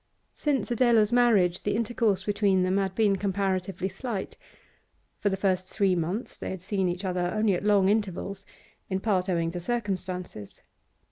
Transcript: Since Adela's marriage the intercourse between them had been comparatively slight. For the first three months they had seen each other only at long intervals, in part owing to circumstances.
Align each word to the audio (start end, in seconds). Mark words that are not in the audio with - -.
Since 0.33 0.71
Adela's 0.71 1.11
marriage 1.11 1.61
the 1.61 1.75
intercourse 1.75 2.23
between 2.23 2.63
them 2.63 2.77
had 2.77 2.95
been 2.95 3.17
comparatively 3.17 3.87
slight. 3.87 4.35
For 5.19 5.29
the 5.29 5.37
first 5.37 5.69
three 5.71 5.95
months 5.95 6.35
they 6.39 6.49
had 6.49 6.63
seen 6.63 6.89
each 6.89 7.05
other 7.05 7.31
only 7.35 7.53
at 7.53 7.63
long 7.63 7.87
intervals, 7.87 8.43
in 8.89 8.99
part 8.99 9.29
owing 9.29 9.51
to 9.51 9.59
circumstances. 9.59 10.59